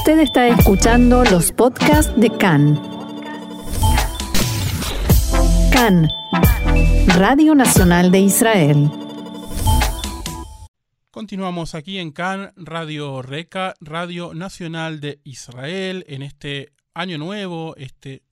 Usted 0.00 0.20
está 0.20 0.48
escuchando 0.48 1.24
los 1.24 1.52
podcasts 1.52 2.18
de 2.18 2.30
CAN. 2.30 2.80
CAN, 5.70 6.08
Radio 7.18 7.54
Nacional 7.54 8.10
de 8.10 8.20
Israel. 8.20 8.90
Continuamos 11.10 11.74
aquí 11.74 11.98
en 11.98 12.12
CAN, 12.12 12.54
Radio 12.56 13.20
Reca, 13.20 13.74
Radio 13.78 14.32
Nacional 14.32 15.00
de 15.00 15.20
Israel, 15.22 16.06
en 16.08 16.22
este 16.22 16.72
año 16.94 17.18
nuevo, 17.18 17.76
este 17.76 18.22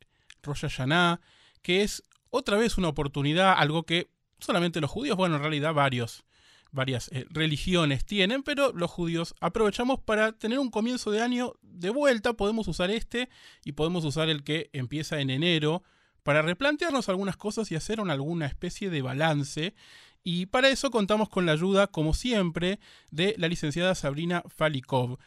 Rosh 0.42 0.62
Hashanah, 0.62 1.20
que 1.60 1.82
es 1.82 2.02
otra 2.30 2.56
vez 2.56 2.78
una 2.78 2.88
oportunidad, 2.88 3.52
algo 3.58 3.82
que 3.82 4.08
solamente 4.38 4.80
los 4.80 4.90
judíos, 4.90 5.18
bueno, 5.18 5.36
en 5.36 5.42
realidad 5.42 5.74
varios 5.74 6.24
varias 6.70 7.10
eh, 7.12 7.26
religiones 7.30 8.04
tienen, 8.04 8.42
pero 8.42 8.72
los 8.72 8.90
judíos 8.90 9.34
aprovechamos 9.40 10.00
para 10.00 10.32
tener 10.32 10.58
un 10.58 10.70
comienzo 10.70 11.10
de 11.10 11.22
año 11.22 11.54
de 11.62 11.90
vuelta, 11.90 12.34
podemos 12.34 12.68
usar 12.68 12.90
este 12.90 13.28
y 13.64 13.72
podemos 13.72 14.04
usar 14.04 14.28
el 14.28 14.44
que 14.44 14.70
empieza 14.72 15.20
en 15.20 15.30
enero 15.30 15.82
para 16.22 16.42
replantearnos 16.42 17.08
algunas 17.08 17.36
cosas 17.36 17.72
y 17.72 17.76
hacer 17.76 18.00
alguna 18.00 18.46
especie 18.46 18.90
de 18.90 19.02
balance. 19.02 19.74
Y 20.22 20.46
para 20.46 20.68
eso 20.68 20.90
contamos 20.90 21.28
con 21.30 21.46
la 21.46 21.52
ayuda, 21.52 21.86
como 21.86 22.12
siempre, 22.12 22.80
de 23.10 23.34
la 23.38 23.48
licenciada 23.48 23.94
Sabrina 23.94 24.42
Falikov. 24.46 25.18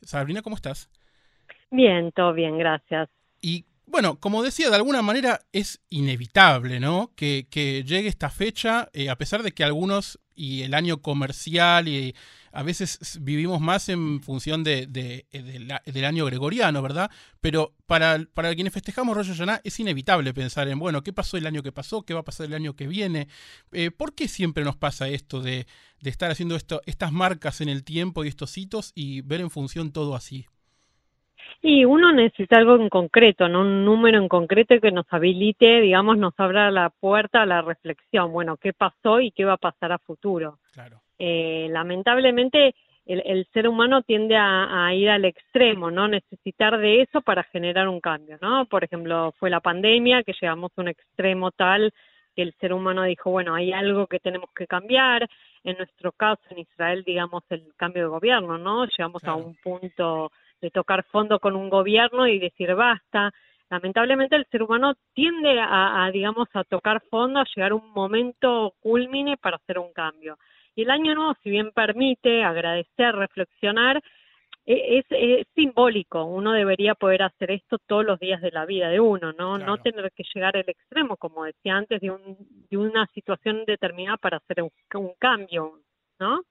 Sabrina, 0.00 0.42
¿cómo 0.42 0.56
estás? 0.56 0.88
Bien, 1.70 2.12
todo 2.12 2.32
bien, 2.32 2.56
gracias. 2.56 3.10
Y 3.42 3.66
bueno, 3.90 4.18
como 4.20 4.42
decía, 4.42 4.70
de 4.70 4.76
alguna 4.76 5.02
manera 5.02 5.40
es 5.52 5.80
inevitable, 5.90 6.80
¿no? 6.80 7.12
Que, 7.16 7.46
llegue 7.86 8.08
esta 8.08 8.30
fecha, 8.30 8.88
eh, 8.92 9.10
a 9.10 9.16
pesar 9.16 9.42
de 9.42 9.52
que 9.52 9.64
algunos 9.64 10.18
y 10.34 10.62
el 10.62 10.74
año 10.74 11.02
comercial 11.02 11.88
y 11.88 12.14
a 12.52 12.62
veces 12.62 13.18
vivimos 13.20 13.60
más 13.60 13.88
en 13.88 14.22
función 14.22 14.62
de, 14.64 14.86
del 14.86 16.04
año 16.04 16.24
gregoriano, 16.26 16.80
¿verdad? 16.80 17.10
Pero 17.40 17.74
para, 17.86 18.24
para 18.34 18.54
quienes 18.54 18.72
festejamos 18.72 19.16
Rosh 19.16 19.28
Hashanah 19.28 19.60
es 19.64 19.78
inevitable 19.80 20.32
pensar 20.32 20.68
en, 20.68 20.78
bueno, 20.78 21.02
¿qué 21.02 21.12
pasó 21.12 21.36
el 21.36 21.46
año 21.46 21.62
que 21.62 21.72
pasó? 21.72 22.02
¿Qué 22.02 22.14
va 22.14 22.20
a 22.20 22.24
pasar 22.24 22.46
el 22.46 22.54
año 22.54 22.76
que 22.76 22.86
viene? 22.86 23.28
Eh, 23.72 23.90
¿Por 23.90 24.14
qué 24.14 24.28
siempre 24.28 24.64
nos 24.64 24.76
pasa 24.76 25.08
esto 25.08 25.40
de, 25.40 25.66
de 26.00 26.10
estar 26.10 26.30
haciendo 26.30 26.56
esto, 26.56 26.82
estas 26.86 27.12
marcas 27.12 27.60
en 27.60 27.68
el 27.68 27.84
tiempo 27.84 28.24
y 28.24 28.28
estos 28.28 28.56
hitos 28.56 28.92
y 28.94 29.22
ver 29.22 29.40
en 29.40 29.50
función 29.50 29.92
todo 29.92 30.14
así? 30.14 30.46
Y 31.60 31.84
uno 31.84 32.12
necesita 32.12 32.56
algo 32.56 32.76
en 32.76 32.88
concreto, 32.88 33.48
¿no? 33.48 33.62
Un 33.62 33.84
número 33.84 34.18
en 34.18 34.28
concreto 34.28 34.78
que 34.80 34.92
nos 34.92 35.06
habilite, 35.10 35.80
digamos, 35.80 36.16
nos 36.16 36.32
abra 36.38 36.70
la 36.70 36.90
puerta 36.90 37.42
a 37.42 37.46
la 37.46 37.62
reflexión. 37.62 38.30
Bueno, 38.32 38.56
¿qué 38.56 38.72
pasó 38.72 39.20
y 39.20 39.32
qué 39.32 39.44
va 39.44 39.54
a 39.54 39.58
pasar 39.58 39.90
a 39.90 39.98
futuro? 39.98 40.58
Claro. 40.72 41.00
Eh, 41.18 41.66
lamentablemente, 41.70 42.76
el, 43.06 43.46
ser 43.52 43.66
humano 43.66 44.02
tiende 44.02 44.36
a, 44.36 44.94
ir 44.94 45.08
al 45.08 45.24
extremo, 45.24 45.90
¿no? 45.90 46.06
Necesitar 46.06 46.78
de 46.78 47.02
eso 47.02 47.22
para 47.22 47.42
generar 47.44 47.88
un 47.88 48.00
cambio, 48.00 48.38
¿no? 48.40 48.66
Por 48.66 48.84
ejemplo, 48.84 49.32
fue 49.38 49.50
la 49.50 49.60
pandemia 49.60 50.22
que 50.22 50.34
llegamos 50.38 50.70
a 50.76 50.80
un 50.82 50.88
extremo 50.88 51.50
tal 51.50 51.92
que 52.36 52.42
el 52.42 52.54
ser 52.60 52.72
humano 52.72 53.02
dijo, 53.02 53.30
bueno, 53.30 53.54
hay 53.54 53.72
algo 53.72 54.06
que 54.06 54.20
tenemos 54.20 54.50
que 54.54 54.66
cambiar. 54.66 55.28
En 55.64 55.76
nuestro 55.76 56.12
caso, 56.12 56.42
en 56.50 56.58
Israel, 56.58 57.02
digamos, 57.04 57.42
el 57.48 57.72
cambio 57.76 58.04
de 58.04 58.08
gobierno, 58.10 58.58
¿no? 58.58 58.84
Llegamos 58.84 59.24
a 59.24 59.34
un 59.34 59.56
punto 59.56 60.30
de 60.60 60.70
tocar 60.70 61.04
fondo 61.04 61.38
con 61.38 61.56
un 61.56 61.70
gobierno 61.70 62.26
y 62.26 62.38
decir 62.38 62.74
basta. 62.74 63.32
Lamentablemente 63.70 64.36
el 64.36 64.46
ser 64.50 64.62
humano 64.62 64.94
tiende 65.14 65.60
a, 65.60 66.08
digamos, 66.12 66.48
a 66.54 66.64
tocar 66.64 67.02
fondo, 67.10 67.40
a 67.40 67.46
llegar 67.54 67.72
a 67.72 67.74
un 67.74 67.90
momento 67.90 68.74
culmine 68.80 69.36
para 69.36 69.56
hacer 69.56 69.78
un 69.78 69.92
cambio. 69.92 70.38
Y 70.74 70.82
el 70.82 70.90
año 70.90 71.14
nuevo, 71.14 71.34
si 71.42 71.50
bien 71.50 71.72
permite 71.72 72.44
agradecer, 72.44 73.14
reflexionar, 73.14 74.02
e, 74.64 74.98
es, 75.10 75.46
simbólico. 75.54 76.24
Uno 76.24 76.52
debería 76.52 76.94
poder 76.94 77.22
hacer 77.22 77.50
esto 77.50 77.78
todos 77.86 78.04
los 78.04 78.20
días 78.20 78.42
de 78.42 78.50
la 78.50 78.66
vida 78.66 78.88
de 78.88 79.00
uno, 79.00 79.32
no, 79.32 79.56
no 79.56 79.78
tener 79.78 80.12
que 80.12 80.24
llegar 80.34 80.56
al 80.56 80.68
extremo, 80.68 81.16
como 81.16 81.44
decía 81.44 81.74
antes, 81.74 82.00
de, 82.02 82.10
un, 82.10 82.36
de 82.70 82.76
una 82.76 83.06
situación 83.14 83.64
determinada 83.66 84.18
para 84.18 84.36
hacer 84.36 84.62
un, 84.62 84.70
un 84.94 85.14
cambio, 85.18 85.80
¿no? 86.20 86.42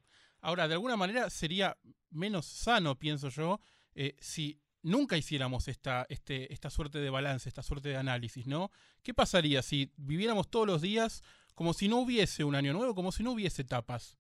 Ahora, 0.42 0.68
de 0.68 0.74
alguna 0.74 0.98
manera 0.98 1.30
sería 1.30 1.76
menos 2.10 2.48
sano, 2.48 2.96
pienso 2.96 3.30
yo, 3.30 3.60
eh, 3.98 4.16
si 4.20 4.62
nunca 4.84 5.18
hiciéramos 5.18 5.68
esta, 5.68 6.06
este, 6.10 6.54
esta 6.54 6.70
suerte 6.70 7.00
de 7.00 7.10
balance, 7.10 7.50
esta 7.50 7.64
suerte 7.64 7.90
de 7.90 7.98
análisis, 7.98 8.48
¿no? 8.48 8.70
¿Qué 9.04 9.14
pasaría 9.14 9.62
si 9.62 9.92
viviéramos 9.98 10.50
todos 10.50 10.68
los 10.68 10.82
días 10.82 11.24
como 11.56 11.74
si 11.74 11.90
no 11.90 11.98
hubiese 11.98 12.44
un 12.44 12.56
año 12.56 12.74
nuevo, 12.74 12.94
como 12.94 13.12
si 13.12 13.24
no 13.24 13.32
hubiese 13.32 13.64
etapas? 13.64 14.16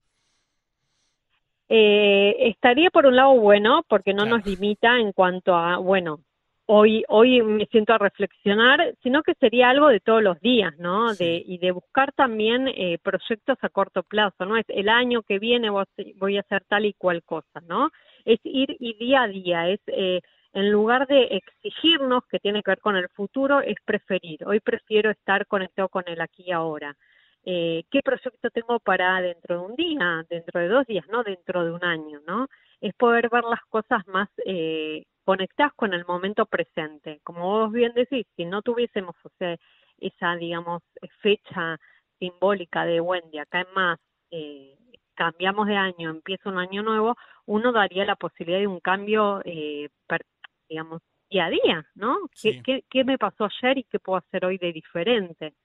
Eh, 1.69 2.49
estaría 2.49 2.89
por 2.89 3.05
un 3.05 3.15
lado 3.15 3.39
bueno, 3.39 3.83
porque 3.87 4.13
no 4.13 4.25
nos 4.25 4.45
limita 4.45 4.97
en 4.99 5.11
cuanto 5.11 5.55
a, 5.55 5.77
bueno, 5.77 6.21
hoy, 6.67 7.03
hoy 7.09 7.41
me 7.41 7.65
siento 7.65 7.93
a 7.93 7.97
reflexionar, 7.97 8.93
sino 9.03 9.23
que 9.23 9.33
sería 9.33 9.69
algo 9.69 9.87
de 9.89 9.99
todos 9.99 10.23
los 10.23 10.39
días, 10.39 10.77
¿no? 10.77 11.13
De, 11.15 11.43
y 11.45 11.57
de 11.57 11.71
buscar 11.71 12.13
también 12.13 12.67
eh, 12.67 12.99
proyectos 13.01 13.57
a 13.61 13.69
corto 13.69 14.03
plazo, 14.03 14.45
¿no? 14.45 14.55
Es 14.55 14.65
el 14.69 14.87
año 14.87 15.23
que 15.23 15.39
viene 15.39 15.69
voy 15.69 16.37
a 16.37 16.41
hacer 16.41 16.63
tal 16.67 16.85
y 16.85 16.93
cual 16.93 17.23
cosa, 17.23 17.61
¿no? 17.67 17.89
es 18.27 18.39
ir 18.43 18.75
y 18.79 18.93
día 18.95 19.23
a 19.23 19.27
día, 19.27 19.69
es 19.69 19.79
eh, 19.87 20.19
en 20.53 20.69
lugar 20.69 21.07
de 21.07 21.23
exigirnos 21.23 22.25
que 22.29 22.39
tiene 22.39 22.61
que 22.61 22.71
ver 22.71 22.79
con 22.79 22.97
el 22.97 23.07
futuro, 23.09 23.61
es 23.61 23.77
preferir. 23.85 24.45
Hoy 24.45 24.59
prefiero 24.59 25.09
estar 25.09 25.47
conectado 25.47 25.87
con 25.87 26.03
el 26.07 26.19
aquí 26.19 26.43
y 26.47 26.51
ahora. 26.51 26.95
Eh, 27.45 27.85
¿Qué 27.89 28.01
proyecto 28.01 28.49
tengo 28.49 28.79
para 28.79 29.21
dentro 29.21 29.59
de 29.59 29.65
un 29.65 29.75
día, 29.75 30.25
dentro 30.29 30.59
de 30.59 30.67
dos 30.67 30.85
días, 30.85 31.05
no 31.09 31.23
dentro 31.23 31.63
de 31.63 31.71
un 31.71 31.85
año, 31.85 32.19
no? 32.27 32.47
Es 32.81 32.93
poder 32.95 33.29
ver 33.29 33.45
las 33.45 33.61
cosas 33.69 34.05
más 34.07 34.27
conectadas 35.27 35.73
con 35.75 35.93
el 35.93 36.05
momento 36.05 36.45
presente. 36.45 37.19
Como 37.21 37.41
vos 37.41 37.73
bien 37.73 37.93
decís, 37.93 38.25
si 38.37 38.45
no 38.45 38.61
tuviésemos 38.61 39.13
o 39.25 39.29
sea, 39.37 39.57
esa, 39.97 40.37
digamos, 40.37 40.81
fecha 41.21 41.77
simbólica 42.17 42.85
de 42.85 43.01
Wendy, 43.01 43.37
acá 43.37 43.59
en 43.59 43.73
más, 43.75 43.99
eh, 44.31 44.77
cambiamos 45.15 45.67
de 45.67 45.75
año, 45.75 46.11
empieza 46.11 46.47
un 46.47 46.57
año 46.57 46.81
nuevo, 46.81 47.17
uno 47.45 47.73
daría 47.73 48.05
la 48.05 48.15
posibilidad 48.15 48.59
de 48.59 48.67
un 48.67 48.79
cambio, 48.79 49.41
eh, 49.43 49.89
digamos, 50.69 51.01
día 51.29 51.47
a 51.47 51.49
día, 51.49 51.85
¿no? 51.95 52.15
¿Qué, 52.41 53.03
me 53.03 53.17
pasó 53.17 53.49
ayer 53.51 53.79
y 53.79 53.83
qué 53.83 53.99
puedo 53.99 54.19
hacer 54.19 54.45
hoy 54.45 54.57
de 54.57 54.71
diferente? 54.71 55.55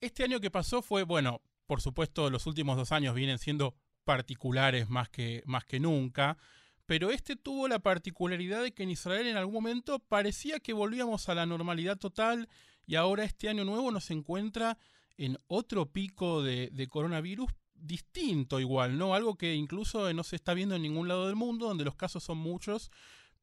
Este 0.00 0.24
año 0.24 0.40
que 0.40 0.50
pasó 0.50 0.80
fue, 0.80 1.02
bueno, 1.02 1.42
por 1.66 1.82
supuesto, 1.82 2.30
los 2.30 2.46
últimos 2.46 2.78
dos 2.78 2.92
años 2.92 3.14
vienen 3.14 3.36
siendo 3.36 3.74
particulares 4.04 4.88
más 4.88 5.10
que, 5.10 5.42
más 5.44 5.66
que 5.66 5.80
nunca, 5.80 6.38
pero 6.86 7.10
este 7.10 7.36
tuvo 7.36 7.68
la 7.68 7.78
particularidad 7.78 8.62
de 8.62 8.72
que 8.72 8.82
en 8.82 8.90
Israel 8.90 9.26
en 9.26 9.36
algún 9.36 9.54
momento 9.54 9.98
parecía 9.98 10.60
que 10.60 10.72
volvíamos 10.72 11.28
a 11.28 11.34
la 11.34 11.46
normalidad 11.46 11.98
total 11.98 12.48
y 12.86 12.96
ahora 12.96 13.24
este 13.24 13.48
año 13.48 13.64
nuevo 13.64 13.90
nos 13.90 14.10
encuentra 14.10 14.78
en 15.16 15.38
otro 15.46 15.90
pico 15.92 16.42
de, 16.42 16.88
coronavirus, 16.90 17.50
distinto 17.74 18.60
igual, 18.60 18.98
¿no? 18.98 19.14
Algo 19.14 19.36
que 19.36 19.54
incluso 19.54 20.12
no 20.12 20.24
se 20.24 20.36
está 20.36 20.54
viendo 20.54 20.74
en 20.74 20.82
ningún 20.82 21.08
lado 21.08 21.26
del 21.26 21.36
mundo, 21.36 21.68
donde 21.68 21.84
los 21.84 21.94
casos 21.94 22.24
son 22.24 22.38
muchos, 22.38 22.90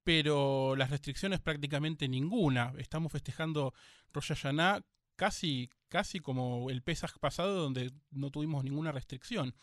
pero 0.03 0.75
las 0.75 0.89
restricciones 0.89 1.39
prácticamente 1.39 2.07
ninguna. 2.07 2.73
Estamos 2.77 3.11
festejando 3.11 3.73
Rosh 4.13 4.29
Hashanah 4.29 4.83
casi, 5.15 5.69
casi 5.87 6.19
como 6.19 6.69
el 6.69 6.81
Pesach 6.81 7.17
pasado, 7.19 7.61
donde 7.61 7.91
no 8.11 8.31
tuvimos 8.31 8.63
ninguna 8.63 8.91
restricción. 8.91 9.55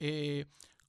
Eh, 0.00 0.46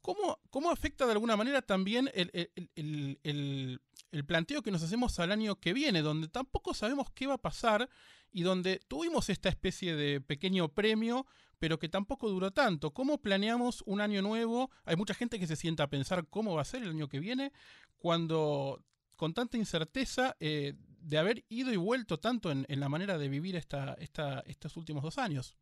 ¿cómo, 0.08 0.40
¿cómo, 0.50 0.72
afecta 0.72 1.06
de 1.06 1.12
alguna 1.12 1.36
manera 1.36 1.62
también 1.62 2.10
el, 2.14 2.32
el, 2.34 3.20
el, 3.24 3.82
el, 4.12 4.26
planteo 4.26 4.62
que 4.62 4.72
nos 4.72 4.82
hacemos 4.82 5.20
al 5.20 5.34
año 5.34 5.58
que 5.58 5.74
viene, 5.74 6.02
donde 6.02 6.30
tampoco 6.30 6.74
sabemos 6.74 7.12
qué 7.14 7.28
va 7.28 7.34
a 7.34 7.42
pasar 7.42 7.90
y 8.32 8.44
donde 8.44 8.80
tuvimos 8.88 9.30
esta 9.30 9.50
especie 9.50 9.98
de 9.98 10.22
pequeño 10.22 10.70
premio, 10.70 11.26
pero 11.60 11.78
que 11.78 11.90
tampoco 11.90 12.30
duró 12.30 12.52
tanto. 12.52 12.94
¿Cómo 12.94 13.18
planeamos 13.18 13.84
un 13.86 14.00
año 14.00 14.22
nuevo? 14.22 14.72
Hay 14.86 14.96
mucha 14.96 15.14
gente 15.14 15.40
que 15.40 15.48
se 15.48 15.58
sienta 15.58 15.84
a 15.84 15.90
pensar 15.90 16.26
cómo 16.30 16.56
va 16.56 16.62
a 16.62 16.66
ser 16.66 16.84
el 16.84 16.92
año 16.92 17.10
que 17.10 17.20
viene, 17.20 17.52
cuando 17.98 18.82
con 19.18 19.34
tanta 19.34 19.58
incerteza 19.58 20.38
eh, 20.40 20.76
de 21.02 21.18
haber 21.18 21.44
ido 21.50 21.74
y 21.74 21.78
vuelto 21.78 22.18
tanto 22.18 22.50
en, 22.50 22.66
la 22.70 22.88
manera 22.88 23.18
de 23.18 23.28
vivir 23.28 23.58
esta, 23.58 23.96
esta, 23.96 24.40
estos 24.48 24.78
últimos 24.78 25.04
dos 25.04 25.18
años. 25.18 25.58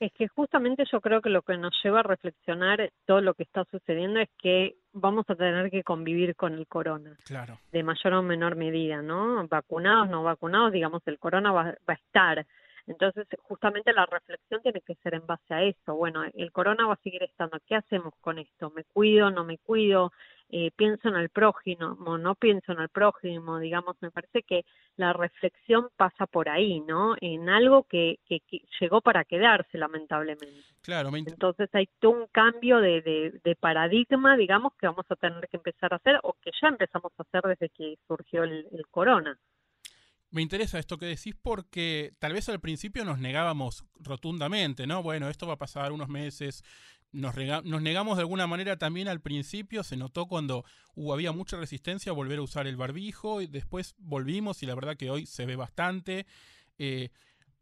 Es 0.00 0.12
que 0.12 0.28
justamente 0.28 0.84
yo 0.90 1.00
creo 1.02 1.20
que 1.20 1.28
lo 1.28 1.42
que 1.42 1.58
nos 1.58 1.74
lleva 1.84 2.00
a 2.00 2.02
reflexionar 2.02 2.90
todo 3.04 3.20
lo 3.20 3.34
que 3.34 3.42
está 3.42 3.64
sucediendo 3.70 4.18
es 4.18 4.30
que 4.38 4.76
vamos 4.94 5.26
a 5.28 5.36
tener 5.36 5.70
que 5.70 5.84
convivir 5.84 6.34
con 6.34 6.54
el 6.54 6.66
corona. 6.66 7.16
Claro. 7.26 7.58
De 7.70 7.82
mayor 7.82 8.14
o 8.14 8.22
menor 8.22 8.56
medida, 8.56 9.02
¿no? 9.02 9.46
Vacunados, 9.46 10.08
no 10.08 10.22
vacunados, 10.22 10.72
digamos, 10.72 11.02
el 11.04 11.18
corona 11.18 11.52
va, 11.52 11.64
va 11.64 11.92
a 11.92 11.92
estar. 11.92 12.46
Entonces, 12.86 13.26
justamente 13.42 13.92
la 13.92 14.06
reflexión 14.06 14.62
tiene 14.62 14.80
que 14.80 14.94
ser 14.96 15.14
en 15.14 15.26
base 15.26 15.54
a 15.54 15.62
eso. 15.62 15.94
Bueno, 15.94 16.24
el 16.34 16.50
corona 16.50 16.86
va 16.86 16.94
a 16.94 17.02
seguir 17.04 17.22
estando. 17.22 17.58
¿Qué 17.66 17.76
hacemos 17.76 18.14
con 18.22 18.38
esto? 18.38 18.70
¿Me 18.70 18.84
cuido? 18.84 19.30
¿No 19.30 19.44
me 19.44 19.58
cuido? 19.58 20.12
Eh, 20.52 20.70
pienso 20.74 21.08
en 21.08 21.14
el 21.14 21.28
prójimo, 21.28 22.18
no 22.18 22.34
pienso 22.34 22.72
en 22.72 22.80
el 22.80 22.88
prójimo, 22.88 23.58
digamos, 23.60 23.96
me 24.00 24.10
parece 24.10 24.42
que 24.42 24.64
la 24.96 25.12
reflexión 25.12 25.88
pasa 25.96 26.26
por 26.26 26.48
ahí, 26.48 26.80
¿no? 26.80 27.14
En 27.20 27.48
algo 27.48 27.84
que, 27.84 28.18
que, 28.26 28.40
llegó 28.80 29.00
para 29.00 29.24
quedarse, 29.24 29.78
lamentablemente. 29.78 30.48
Claro, 30.82 31.10
Entonces 31.14 31.68
hay 31.72 31.88
todo 32.00 32.12
un 32.12 32.26
cambio 32.32 32.78
de, 32.78 33.40
de, 33.44 33.56
paradigma, 33.56 34.36
digamos, 34.36 34.72
que 34.74 34.86
vamos 34.86 35.06
a 35.08 35.16
tener 35.16 35.46
que 35.48 35.56
empezar 35.56 35.92
a 35.92 35.96
hacer 35.96 36.18
o 36.22 36.34
que 36.42 36.50
ya 36.60 36.68
empezamos 36.68 37.12
a 37.16 37.22
hacer 37.22 37.42
desde 37.42 37.68
que 37.68 37.96
surgió 38.08 38.42
el, 38.42 38.66
el 38.72 38.86
corona. 38.90 39.38
Me 40.32 40.42
interesa 40.42 40.78
esto 40.78 40.96
que 40.96 41.06
decís 41.06 41.34
porque 41.40 42.12
tal 42.20 42.32
vez 42.32 42.48
al 42.48 42.60
principio 42.60 43.04
nos 43.04 43.18
negábamos 43.18 43.84
rotundamente, 43.98 44.86
¿no? 44.86 45.02
Bueno, 45.02 45.28
esto 45.28 45.46
va 45.46 45.54
a 45.54 45.58
pasar 45.58 45.90
unos 45.90 46.08
meses, 46.08 46.62
nos, 47.12 47.34
negamos 47.36 48.16
de 48.16 48.22
alguna 48.22 48.46
manera 48.46 48.76
también 48.76 49.08
al 49.08 49.20
principio, 49.20 49.82
se 49.82 49.96
notó 49.96 50.26
cuando 50.26 50.64
había 51.12 51.32
mucha 51.32 51.56
resistencia 51.56 52.10
a 52.10 52.14
volver 52.14 52.38
a 52.38 52.42
usar 52.42 52.66
el 52.66 52.76
barbijo 52.76 53.40
y 53.40 53.46
después 53.46 53.94
volvimos 53.98 54.62
y 54.62 54.66
la 54.66 54.74
verdad 54.74 54.96
que 54.96 55.10
hoy 55.10 55.26
se 55.26 55.46
ve 55.46 55.56
bastante. 55.56 56.26
Eh, 56.78 57.10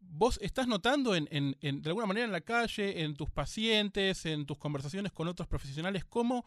¿Vos 0.01 0.39
estás 0.41 0.67
notando 0.67 1.15
en, 1.15 1.25
de 1.59 1.89
alguna 1.89 2.05
manera 2.05 2.25
en 2.25 2.31
la 2.31 2.41
calle, 2.41 3.03
en 3.03 3.15
tus 3.15 3.29
pacientes, 3.29 4.25
en 4.25 4.45
tus 4.45 4.57
conversaciones 4.57 5.11
con 5.11 5.27
otros 5.27 5.47
profesionales, 5.47 6.05
cómo 6.05 6.45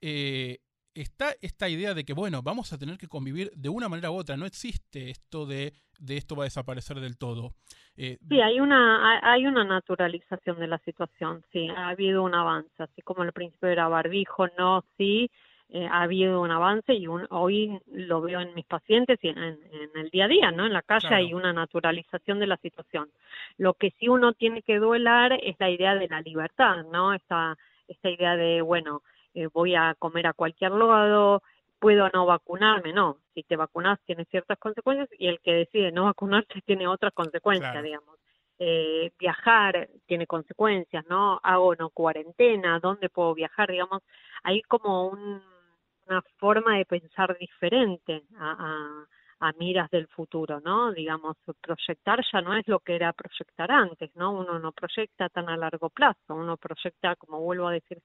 eh, 0.00 0.60
está 0.94 1.32
esta 1.40 1.68
idea 1.68 1.94
de 1.94 2.04
que, 2.04 2.12
bueno, 2.12 2.42
vamos 2.42 2.72
a 2.72 2.78
tener 2.78 2.98
que 2.98 3.08
convivir 3.08 3.50
de 3.54 3.68
una 3.68 3.88
manera 3.88 4.10
u 4.10 4.14
otra? 4.14 4.36
No 4.36 4.46
existe 4.46 5.10
esto 5.10 5.46
de, 5.46 5.72
de 5.98 6.16
esto 6.16 6.36
va 6.36 6.44
a 6.44 6.50
desaparecer 6.50 7.00
del 7.00 7.18
todo. 7.18 7.52
Eh, 7.96 8.18
sí, 8.28 8.40
hay 8.40 8.60
una, 8.60 9.20
hay 9.22 9.46
una 9.46 9.64
naturalización 9.64 10.58
de 10.58 10.66
la 10.66 10.78
situación, 10.78 11.44
sí, 11.52 11.68
ha 11.68 11.88
habido 11.88 12.22
un 12.22 12.34
avance, 12.34 12.70
así 12.82 13.02
como 13.02 13.22
al 13.22 13.32
principio 13.32 13.68
era 13.68 13.86
barbijo, 13.86 14.48
no, 14.56 14.82
sí, 14.96 15.30
eh, 15.74 15.86
ha 15.90 16.02
habido 16.02 16.40
un 16.40 16.50
avance 16.50 16.94
y 16.94 17.06
hoy 17.06 17.78
lo 17.86 18.20
veo 18.20 18.40
en 18.40 18.54
mis 18.54 18.66
pacientes 18.66 19.18
y 19.22 19.28
en, 19.28 19.58
el 19.94 20.10
día 20.10 20.26
a 20.26 20.28
día, 20.28 20.50
¿no? 20.50 20.66
En 20.66 20.72
la 20.74 20.82
calle 20.82 21.14
hay 21.14 21.32
una 21.32 21.52
naturalización 21.54 22.38
de 22.40 22.46
la 22.46 22.58
situación. 22.58 23.10
Lo 23.56 23.72
que 23.72 23.94
sí 23.98 24.08
uno 24.08 24.34
tiene 24.34 24.60
que 24.60 24.76
duelar 24.76 25.32
es 25.42 25.56
la 25.58 25.70
idea 25.70 25.94
de 25.94 26.08
la 26.08 26.20
libertad, 26.20 26.84
¿no? 26.92 27.14
Esta, 27.14 27.56
esta 27.88 28.10
idea 28.10 28.36
de, 28.36 28.60
bueno, 28.60 29.02
eh, 29.34 29.48
voy 29.52 29.74
a 29.74 29.94
comer 29.98 30.26
a 30.26 30.32
cualquier 30.32 30.72
lado, 30.72 31.42
puedo 31.78 32.08
no 32.10 32.26
vacunarme, 32.26 32.92
no. 32.92 33.18
Si 33.34 33.42
te 33.42 33.56
vacunas 33.56 33.98
tiene 34.06 34.24
ciertas 34.26 34.58
consecuencias 34.58 35.08
y 35.18 35.26
el 35.26 35.40
que 35.40 35.52
decide 35.52 35.90
no 35.90 36.04
vacunarse 36.04 36.54
tiene 36.66 36.86
otras 36.86 37.12
consecuencias, 37.12 37.82
digamos. 37.82 38.18
Eh, 38.58 39.10
viajar 39.18 39.88
tiene 40.06 40.26
consecuencias, 40.28 41.04
¿no? 41.08 41.40
Hago 41.42 41.74
no 41.74 41.90
cuarentena, 41.90 42.78
¿dónde 42.78 43.08
puedo 43.08 43.34
viajar? 43.34 43.70
Digamos, 43.70 44.02
hay 44.44 44.62
como 44.62 45.08
una 45.08 46.22
forma 46.38 46.76
de 46.76 46.84
pensar 46.84 47.36
diferente 47.38 48.22
a, 48.38 49.04
a, 49.40 49.52
miras 49.58 49.90
del 49.90 50.06
futuro, 50.06 50.60
¿no? 50.60 50.92
Digamos, 50.92 51.36
proyectar 51.60 52.20
ya 52.32 52.40
no 52.40 52.54
es 52.56 52.68
lo 52.68 52.78
que 52.78 52.94
era 52.94 53.12
proyectar 53.12 53.72
antes, 53.72 54.14
¿no? 54.14 54.30
Uno 54.30 54.60
no 54.60 54.70
proyecta 54.70 55.28
tan 55.28 55.48
a 55.48 55.56
largo 55.56 55.90
plazo, 55.90 56.34
uno 56.34 56.56
proyecta, 56.56 57.16
como 57.16 57.40
vuelvo 57.40 57.66
a 57.66 57.72
decir, 57.72 58.00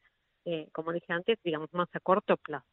eh, 0.49 0.69
como 0.71 0.93
dije 0.93 1.11
antes, 1.11 1.37
digamos, 1.43 1.73
más 1.73 1.89
a 1.93 1.99
corto 1.99 2.37
plazo. 2.37 2.65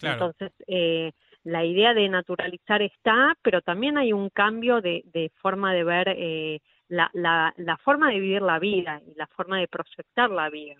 Entonces, 0.00 0.52
eh, 0.68 1.10
la 1.42 1.64
idea 1.64 1.92
de 1.92 2.08
naturalizar 2.08 2.80
está, 2.80 3.36
pero 3.42 3.60
también 3.60 3.98
hay 3.98 4.12
un 4.12 4.30
cambio 4.30 4.80
de, 4.80 5.32
forma 5.42 5.74
de 5.74 5.82
ver 5.82 6.08
eh, 6.10 6.60
la, 6.86 7.10
la, 7.12 7.76
forma 7.78 8.10
de 8.10 8.20
vivir 8.20 8.42
la 8.42 8.60
vida 8.60 9.02
y 9.04 9.16
la 9.16 9.26
forma 9.26 9.58
de 9.58 9.66
proyectar 9.66 10.30
la 10.30 10.48
vida. 10.48 10.76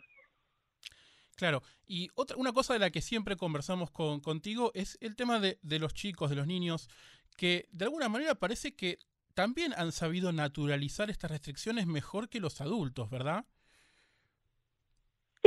Claro, 1.35 1.61
y 1.88 2.08
otra, 2.14 2.37
una 2.37 2.52
cosa 2.52 2.75
de 2.75 2.79
la 2.79 2.90
que 2.90 3.00
siempre 3.00 3.37
conversamos 3.37 3.90
con, 3.90 4.20
contigo 4.20 4.70
es 4.75 4.96
el 5.00 5.17
tema 5.17 5.40
de, 5.40 5.58
de 5.62 5.81
los 5.81 5.93
chicos, 5.93 6.31
de 6.31 6.37
los 6.37 6.46
niños, 6.46 6.88
que 7.37 7.67
de 7.73 7.87
alguna 7.87 8.08
manera 8.08 8.37
parece 8.37 8.76
que 8.76 9.00
también 9.35 9.75
han 9.76 9.90
sabido 9.90 10.31
naturalizar 10.31 11.11
estas 11.11 11.32
restricciones 11.32 11.88
mejor 11.88 12.29
que 12.29 12.38
los 12.38 12.61
adultos, 12.61 13.11
¿verdad? 13.11 13.44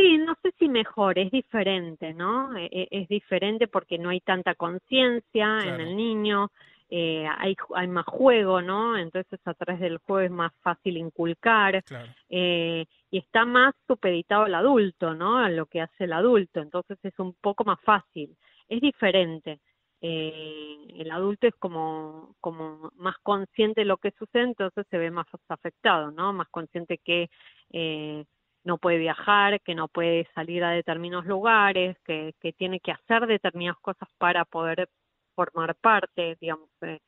Sí, 0.02 0.18
no 0.18 0.36
sé 0.42 0.52
si 0.58 0.68
mejor, 0.68 1.20
es 1.20 1.30
diferente, 1.30 2.12
¿no? 2.16 2.58
E, 2.58 2.66
e, 2.72 2.88
es, 2.90 3.08
diferente 3.08 3.68
porque 3.68 4.00
no 4.00 4.10
hay 4.10 4.20
tanta 4.20 4.56
conciencia 4.56 5.60
en 5.64 5.80
el 5.80 5.96
niño, 5.96 6.50
eh, 6.90 7.28
hay, 7.38 7.56
hay 7.76 7.88
más 7.88 8.06
juego, 8.08 8.64
¿no? 8.64 8.98
Entonces 8.98 9.40
a 9.46 9.54
través 9.54 9.80
del 9.80 10.00
juego 10.00 10.22
es 10.22 10.32
más 10.32 10.54
fácil 10.62 10.98
inculcar 10.98 11.84
eh, 12.30 12.86
y 13.12 13.18
está 13.20 13.46
más 13.46 13.76
supeditado 13.86 14.46
al 14.46 14.56
adulto, 14.56 15.14
¿no? 15.14 15.38
A 15.38 15.50
lo 15.50 15.68
que 15.68 15.82
hace 15.82 16.06
el 16.06 16.14
adulto, 16.14 16.62
entonces 16.62 16.98
es 17.04 17.20
un 17.20 17.36
poco 17.36 17.64
más 17.64 17.80
fácil, 17.82 18.36
es 18.70 18.82
diferente. 18.82 19.60
Eh, 20.02 20.78
el 20.96 21.12
adulto 21.12 21.46
es 21.46 21.54
como, 21.60 22.36
como 22.42 22.92
más 22.96 23.18
consciente 23.22 23.82
de 23.82 23.86
lo 23.86 23.98
que 23.98 24.12
sucede, 24.18 24.44
entonces 24.46 24.88
se 24.90 24.98
ve 24.98 25.12
más 25.12 25.28
afectado, 25.48 26.10
¿no? 26.10 26.34
Más 26.34 26.48
consciente 26.50 26.98
que 26.98 27.30
eh, 27.72 28.26
no 28.64 28.78
puede 28.78 28.98
viajar, 28.98 29.60
que 29.62 29.76
no 29.76 29.88
puede 29.88 30.28
salir 30.36 30.64
a 30.64 30.72
determinados 30.72 31.26
lugares, 31.26 31.98
que, 32.06 32.34
que 32.40 32.54
tiene 32.54 32.80
que 32.80 32.92
hacer 32.92 33.28
determinadas 33.28 33.80
cosas 33.82 34.10
para 34.18 34.46
poder 34.46 34.90
formar 35.36 35.76
parte, 35.76 36.38
digamos, 36.40 36.70
eh, 36.82 37.00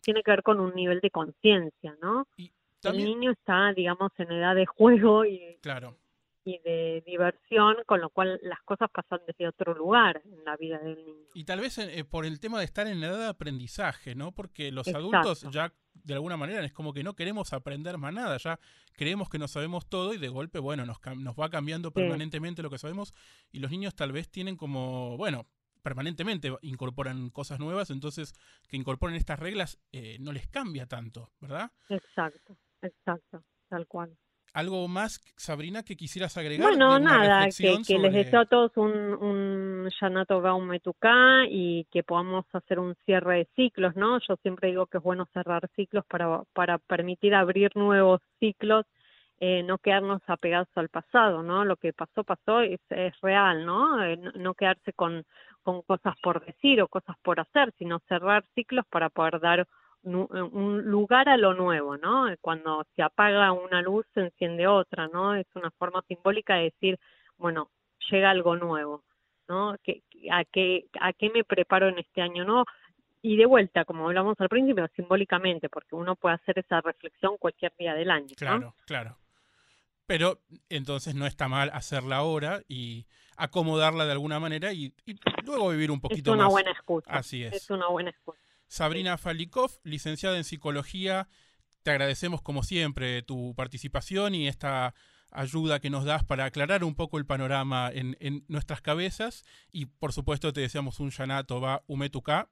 tiene 0.00 0.22
que 0.22 0.30
ver 0.30 0.42
con 0.42 0.60
un 0.60 0.74
nivel 0.74 1.00
de 1.00 1.10
conciencia, 1.10 1.96
¿no? 2.00 2.26
El 2.84 2.98
niño 2.98 3.32
está, 3.32 3.72
digamos, 3.72 4.12
en 4.18 4.30
edad 4.30 4.54
de 4.54 4.66
juego 4.66 5.24
y, 5.24 5.58
claro 5.60 5.96
y 6.46 6.58
de 6.58 7.02
diversión, 7.04 7.74
con 7.86 8.00
lo 8.00 8.08
cual 8.10 8.38
las 8.42 8.62
cosas 8.62 8.88
pasan 8.88 9.20
desde 9.26 9.48
otro 9.48 9.74
lugar 9.74 10.22
en 10.24 10.44
la 10.44 10.56
vida 10.56 10.78
del 10.78 11.04
niño. 11.04 11.26
Y 11.34 11.44
tal 11.44 11.60
vez 11.60 11.76
eh, 11.78 12.04
por 12.04 12.24
el 12.24 12.38
tema 12.38 12.60
de 12.60 12.64
estar 12.64 12.86
en 12.86 13.02
edad 13.02 13.18
de 13.18 13.26
aprendizaje, 13.26 14.14
¿no? 14.14 14.30
Porque 14.30 14.70
los 14.70 14.86
adultos 14.86 15.44
ya 15.50 15.72
de 15.92 16.14
alguna 16.14 16.36
manera 16.36 16.64
es 16.64 16.72
como 16.72 16.92
que 16.92 17.02
no 17.02 17.16
queremos 17.16 17.52
aprender 17.52 17.98
más 17.98 18.14
nada, 18.14 18.36
ya 18.36 18.60
creemos 18.92 19.28
que 19.28 19.40
no 19.40 19.48
sabemos 19.48 19.88
todo 19.88 20.14
y 20.14 20.18
de 20.18 20.28
golpe, 20.28 20.60
bueno, 20.60 20.86
nos, 20.86 20.98
nos 21.16 21.34
va 21.34 21.50
cambiando 21.50 21.90
permanentemente 21.90 22.62
lo 22.62 22.70
que 22.70 22.78
sabemos 22.78 23.12
y 23.50 23.58
los 23.58 23.72
niños 23.72 23.96
tal 23.96 24.12
vez 24.12 24.30
tienen 24.30 24.56
como, 24.56 25.16
bueno, 25.16 25.48
permanentemente 25.82 26.52
incorporan 26.62 27.30
cosas 27.30 27.58
nuevas, 27.58 27.90
entonces 27.90 28.34
que 28.68 28.76
incorporen 28.76 29.16
estas 29.16 29.40
reglas 29.40 29.80
eh, 29.90 30.18
no 30.20 30.30
les 30.30 30.46
cambia 30.46 30.86
tanto, 30.86 31.32
¿verdad? 31.40 31.72
Exacto, 31.88 32.56
exacto, 32.82 33.42
tal 33.68 33.88
cual. 33.88 34.16
¿Algo 34.56 34.88
más, 34.88 35.20
Sabrina, 35.36 35.82
que 35.82 35.96
quisieras 35.96 36.38
agregar? 36.38 36.66
Bueno, 36.66 36.98
nada, 36.98 37.46
que, 37.50 37.98
les 37.98 38.12
deseo 38.14 38.40
a 38.40 38.46
todos 38.46 38.74
un, 38.76 38.90
un 38.90 39.90
Yanato 40.00 40.40
Gaumetuká 40.40 41.44
y 41.46 41.84
que 41.92 42.02
podamos 42.02 42.46
hacer 42.54 42.78
un 42.78 42.94
cierre 43.04 43.36
de 43.36 43.48
ciclos, 43.54 43.94
¿no? 43.96 44.18
Yo 44.26 44.36
siempre 44.36 44.70
digo 44.70 44.86
que 44.86 44.96
es 44.96 45.04
bueno 45.04 45.28
cerrar 45.34 45.68
ciclos 45.76 46.06
para, 46.06 46.40
para 46.54 46.78
permitir 46.78 47.34
abrir 47.34 47.70
nuevos 47.76 48.22
ciclos, 48.40 48.86
eh, 49.40 49.62
no 49.62 49.76
quedarnos 49.76 50.22
apegados 50.26 50.68
al 50.74 50.88
pasado, 50.88 51.42
¿no? 51.42 51.66
Lo 51.66 51.76
que 51.76 51.92
pasó, 51.92 52.24
pasó, 52.24 52.62
es, 52.62 52.80
es 52.88 53.12
real, 53.20 53.66
¿no? 53.66 54.02
Eh, 54.02 54.18
no 54.36 54.54
quedarse 54.54 54.94
con, 54.94 55.26
con 55.64 55.82
cosas 55.82 56.14
por 56.22 56.42
decir 56.46 56.80
o 56.80 56.88
cosas 56.88 57.16
por 57.22 57.40
hacer, 57.40 57.74
sino 57.76 57.98
cerrar 58.08 58.42
ciclos 58.54 58.86
para 58.88 59.10
poder 59.10 59.38
dar 59.38 59.68
un 60.06 60.82
lugar 60.84 61.28
a 61.28 61.36
lo 61.36 61.54
nuevo, 61.54 61.96
¿no? 61.96 62.26
Cuando 62.40 62.86
se 62.94 63.02
apaga 63.02 63.52
una 63.52 63.82
luz 63.82 64.06
se 64.14 64.20
enciende 64.20 64.66
otra, 64.66 65.08
¿no? 65.08 65.34
Es 65.34 65.46
una 65.54 65.70
forma 65.72 66.02
simbólica 66.06 66.54
de 66.56 66.64
decir, 66.64 66.98
bueno, 67.38 67.70
llega 68.10 68.30
algo 68.30 68.56
nuevo, 68.56 69.02
¿no? 69.48 69.70
a, 69.70 69.78
qué, 70.44 70.86
¿A 71.00 71.12
qué 71.12 71.30
me 71.30 71.44
preparo 71.44 71.88
en 71.88 71.98
este 71.98 72.22
año 72.22 72.44
no? 72.44 72.64
Y 73.22 73.36
de 73.36 73.46
vuelta, 73.46 73.84
como 73.84 74.06
hablamos 74.06 74.40
al 74.40 74.48
principio, 74.48 74.86
simbólicamente, 74.94 75.68
porque 75.68 75.96
uno 75.96 76.14
puede 76.14 76.36
hacer 76.36 76.58
esa 76.60 76.80
reflexión 76.80 77.36
cualquier 77.38 77.72
día 77.76 77.94
del 77.94 78.10
año. 78.10 78.34
Claro, 78.36 78.76
claro. 78.86 79.16
Pero 80.06 80.38
entonces 80.68 81.16
no 81.16 81.26
está 81.26 81.48
mal 81.48 81.70
hacerla 81.74 82.18
ahora 82.18 82.62
y 82.68 83.06
acomodarla 83.36 84.06
de 84.06 84.12
alguna 84.12 84.38
manera 84.38 84.72
y, 84.72 84.94
y 85.04 85.18
luego 85.44 85.70
vivir 85.70 85.90
un 85.90 86.00
poquito 86.00 86.30
más. 86.30 86.38
Es 86.38 86.40
una 86.40 86.48
buena 86.48 86.70
excusa. 86.70 87.10
Así 87.10 87.42
es. 87.42 87.52
Es 87.54 87.70
una 87.70 87.88
buena 87.88 88.10
excusa. 88.10 88.45
Sabrina 88.68 89.16
Falikov, 89.16 89.70
licenciada 89.84 90.36
en 90.36 90.44
psicología, 90.44 91.28
te 91.82 91.90
agradecemos 91.90 92.42
como 92.42 92.62
siempre 92.62 93.22
tu 93.22 93.54
participación 93.54 94.34
y 94.34 94.48
esta 94.48 94.94
ayuda 95.30 95.80
que 95.80 95.90
nos 95.90 96.04
das 96.04 96.24
para 96.24 96.44
aclarar 96.44 96.82
un 96.82 96.94
poco 96.94 97.18
el 97.18 97.26
panorama 97.26 97.90
en, 97.92 98.16
nuestras 98.48 98.80
cabezas 98.80 99.44
y 99.70 99.86
por 99.86 100.12
supuesto 100.12 100.52
te 100.52 100.60
deseamos 100.60 100.98
un 101.00 101.10
Yanato 101.10 101.60
va 101.60 101.82
Umetuka, 101.86 102.48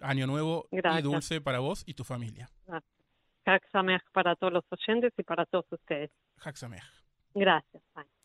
año 0.00 0.26
nuevo 0.26 0.68
y 0.70 1.02
dulce 1.02 1.40
para 1.40 1.60
vos 1.60 1.84
y 1.86 1.94
tu 1.94 2.04
familia. 2.04 2.50
Haxamech 3.46 4.02
para 4.12 4.34
todos 4.34 4.52
los 4.52 4.64
oyentes 4.70 5.12
y 5.16 5.22
para 5.22 5.46
todos 5.46 5.66
ustedes. 5.70 6.10
Gracias. 7.34 7.82
Bye. 7.94 8.15